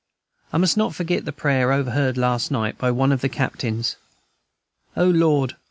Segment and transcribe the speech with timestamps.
[0.51, 3.97] I must not forget the prayer overheard last night by one of the captains:
[4.97, 5.55] "O Lord!